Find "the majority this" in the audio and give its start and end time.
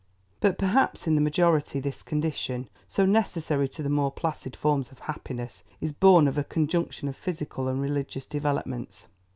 1.13-2.01